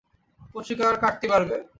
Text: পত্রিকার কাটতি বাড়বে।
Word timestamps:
পত্রিকার 0.53 0.95
কাটতি 1.03 1.27
বাড়বে। 1.31 1.57